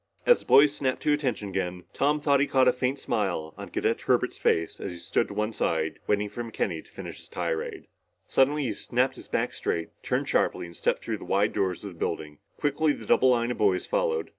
[0.25, 3.69] As the boys snapped to attention again, Tom thought he caught a faint smile on
[3.69, 7.29] Cadet Herbert's face as he stood to one side waiting for McKenny to finish his
[7.29, 7.85] tirade.
[8.25, 11.93] Suddenly he snapped his back straight, turned sharply and stepped through the wide doors of
[11.93, 12.39] the building.
[12.57, 14.29] Quickly the double line of boys followed.